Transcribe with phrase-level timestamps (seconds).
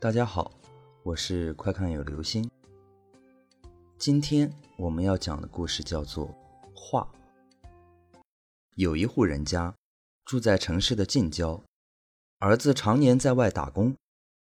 [0.00, 0.50] 大家好，
[1.02, 2.50] 我是快看有流星。
[3.98, 6.26] 今天我们要讲的故事叫做
[6.74, 7.06] 《画》。
[8.76, 9.74] 有一户人家
[10.24, 11.62] 住在城市的近郊，
[12.38, 13.94] 儿子常年在外打工，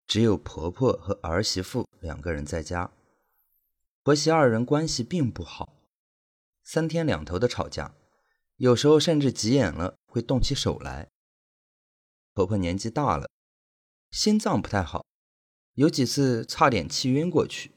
[0.09, 2.91] 只有婆婆和儿媳妇两个人在家。
[4.03, 5.75] 婆媳二人关系并不好，
[6.65, 7.95] 三天两头的吵架，
[8.57, 11.07] 有时候甚至急眼了会动起手来。
[12.35, 13.31] 婆婆年纪大了，
[14.11, 15.07] 心脏不太好。
[15.77, 17.71] 有几次差点气晕过去，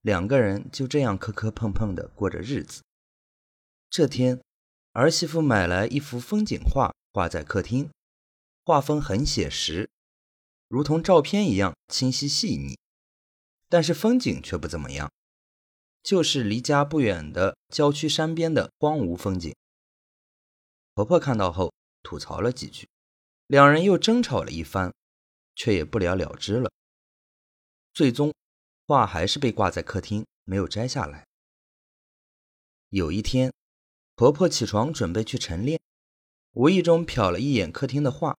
[0.00, 2.82] 两个人就这样磕磕碰碰的过着日子。
[3.88, 4.42] 这天，
[4.90, 7.88] 儿媳妇买来一幅风景画，挂在客厅，
[8.64, 9.88] 画风很写实，
[10.66, 12.76] 如同照片一样清晰细腻。
[13.68, 15.08] 但是风景却不怎么样，
[16.02, 19.54] 就是离家不远的郊区山边的荒芜风景。
[20.94, 22.88] 婆婆看到后吐槽了几句，
[23.46, 24.92] 两人又争吵了一番。
[25.56, 26.70] 却也不了了之了。
[27.92, 28.32] 最终，
[28.86, 31.24] 画还是被挂在客厅，没有摘下来。
[32.90, 33.52] 有一天，
[34.14, 35.80] 婆婆起床准备去晨练，
[36.52, 38.36] 无意中瞟了一眼客厅的画，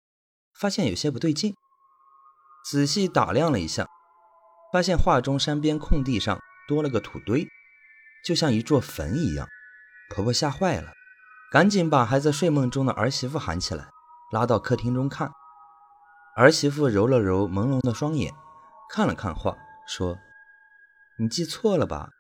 [0.54, 1.54] 发现有些不对劲。
[2.70, 3.88] 仔细打量了一下，
[4.72, 7.48] 发现画中山边空地上多了个土堆，
[8.24, 9.48] 就像一座坟一样。
[10.10, 10.94] 婆婆吓坏了，
[11.52, 13.90] 赶紧把还在睡梦中的儿媳妇喊起来，
[14.32, 15.32] 拉到客厅中看。
[16.38, 18.32] 儿媳妇揉了揉朦胧的双眼，
[18.92, 19.58] 看了看画，
[19.88, 20.20] 说
[21.18, 22.12] ：“你记错了吧？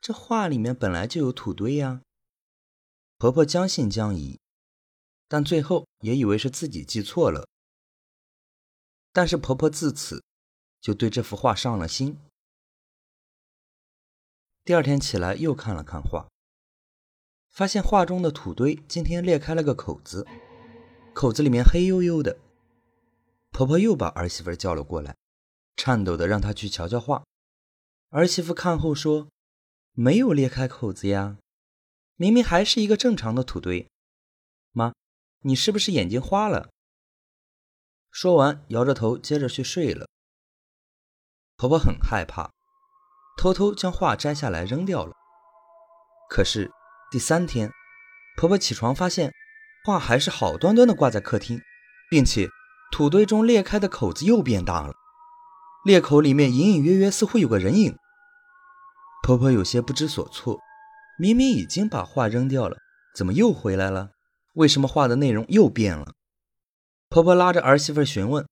[0.00, 2.00] 这画里面本来就有土堆呀。”
[3.16, 4.40] 婆婆将信将疑，
[5.28, 7.46] 但最后也以为是自己记错了。
[9.12, 10.24] 但是婆婆自此
[10.80, 12.18] 就对这幅画上了心。
[14.64, 16.26] 第二天起来又看了看画，
[17.48, 20.26] 发现画中的土堆今天裂开了个口子，
[21.14, 22.40] 口子里面黑黝黝的。
[23.54, 25.14] 婆婆又把儿媳妇叫了过来，
[25.76, 27.24] 颤抖的让她去瞧瞧画。
[28.10, 29.28] 儿媳妇看后说
[29.94, 31.38] ：“没有裂开口子呀，
[32.16, 33.88] 明明还是一个正常的土堆。”
[34.74, 34.92] 妈，
[35.42, 36.68] 你是不是眼睛花了？
[38.10, 40.08] 说完，摇着头接着去睡了。
[41.56, 42.50] 婆婆很害怕，
[43.38, 45.14] 偷偷将画摘下来扔掉了。
[46.28, 46.72] 可是
[47.08, 47.70] 第三天，
[48.36, 49.32] 婆婆起床发现
[49.84, 51.62] 画还是好端端的挂在客厅，
[52.10, 52.48] 并且。
[52.94, 54.94] 土堆中裂开的口子又变大了，
[55.84, 57.98] 裂口里面隐隐约约似乎有个人影。
[59.24, 60.60] 婆婆有些不知所措，
[61.18, 62.78] 明明已经把画扔掉了，
[63.12, 64.12] 怎么又回来了？
[64.52, 66.12] 为什么画的内容又变了？
[67.08, 68.46] 婆婆拉着儿媳妇询问，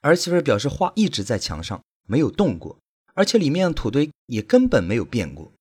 [0.00, 2.80] 儿媳妇表示画一直在墙上，没有动过，
[3.14, 5.52] 而且里面的土堆也根本没有变过。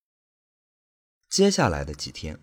[1.30, 2.40] 接下来的几天，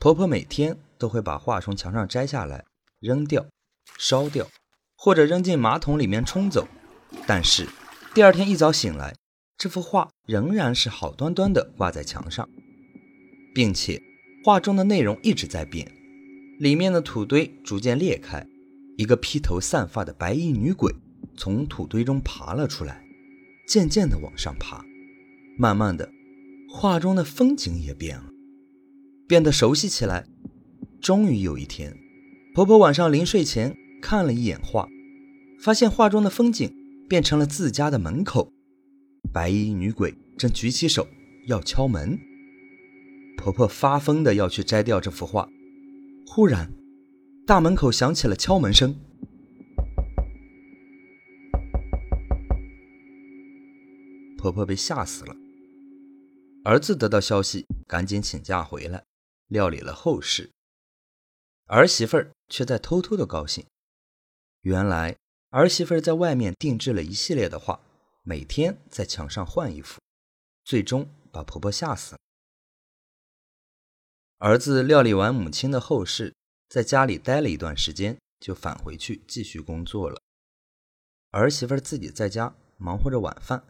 [0.00, 2.64] 婆婆每天都会把画从墙上摘下来
[2.98, 3.46] 扔掉。
[3.98, 4.48] 烧掉，
[4.96, 6.66] 或者扔进马桶里面冲走。
[7.26, 7.68] 但是
[8.14, 9.14] 第二天一早醒来，
[9.56, 12.48] 这幅画仍然是好端端的挂在墙上，
[13.54, 14.02] 并且
[14.44, 15.90] 画中的内容一直在变，
[16.58, 18.46] 里面的土堆逐渐裂开，
[18.98, 20.92] 一个披头散发的白衣女鬼
[21.36, 23.04] 从土堆中爬了出来，
[23.68, 24.84] 渐渐的往上爬，
[25.56, 26.10] 慢慢的，
[26.68, 28.24] 画中的风景也变了，
[29.28, 30.26] 变得熟悉起来。
[31.00, 32.03] 终于有一天。
[32.54, 34.88] 婆婆晚上临睡前看了一眼画，
[35.58, 36.72] 发现画中的风景
[37.08, 38.52] 变成了自家的门口，
[39.32, 41.08] 白衣女鬼正举起手
[41.48, 42.16] 要敲门。
[43.36, 45.48] 婆婆发疯的要去摘掉这幅画，
[46.28, 46.72] 忽然
[47.44, 48.94] 大门口响起了敲门声，
[54.38, 55.34] 婆婆被吓死了。
[56.64, 59.02] 儿子得到消息，赶紧请假回来，
[59.48, 60.52] 料理了后事。
[61.66, 63.64] 儿媳妇儿却在偷偷的高兴。
[64.60, 65.16] 原来
[65.48, 67.80] 儿媳妇儿在外面定制了一系列的画，
[68.22, 70.00] 每天在墙上换一幅，
[70.62, 72.20] 最终把婆婆吓死了。
[74.38, 76.34] 儿子料理完母亲的后事，
[76.68, 80.20] 在家里待了一段时间，就返回去继续工作了。
[81.30, 83.64] 儿媳妇儿自己在家忙活着晚饭，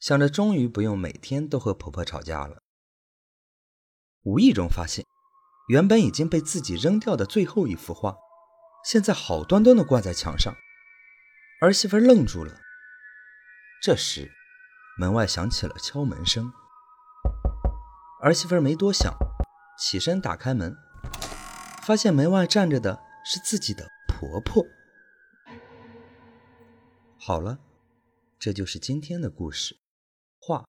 [0.00, 2.60] 想着终于不用每天都和婆婆吵架了。
[4.22, 5.06] 无意中发现。
[5.68, 8.16] 原本已经被自己扔掉的最后一幅画，
[8.84, 10.54] 现在好端端的挂在墙上。
[11.60, 12.58] 儿媳妇愣住了。
[13.82, 14.32] 这时，
[14.98, 16.50] 门外响起了敲门声。
[18.22, 19.14] 儿媳妇没多想，
[19.78, 20.74] 起身打开门，
[21.82, 24.64] 发现门外站着的是自己的婆婆。
[27.18, 27.58] 好了，
[28.38, 29.76] 这就是今天的故事。
[30.40, 30.64] 画，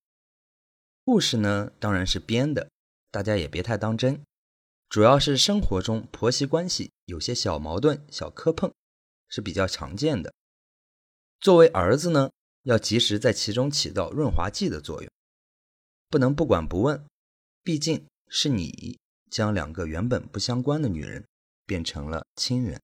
[1.05, 2.69] 故事呢当然是编的，
[3.09, 4.25] 大家也别太当真。
[4.89, 8.73] 主要是生活中婆媳关系有些小矛盾、小磕碰，
[9.27, 10.33] 是比较常见的。
[11.39, 12.31] 作为儿子呢，
[12.63, 15.11] 要及时在其中起到润滑剂的作用，
[16.09, 17.05] 不能不管不问。
[17.61, 18.97] 毕竟是你
[19.29, 21.23] 将两个原本不相关的女人
[21.67, 22.81] 变成了亲人。